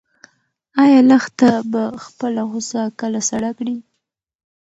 ایا 0.83 0.99
لښته 1.09 1.51
به 1.71 1.83
خپله 2.03 2.41
غوسه 2.49 2.81
کله 2.99 3.19
سړه 3.29 3.51
کړي؟ 3.57 3.75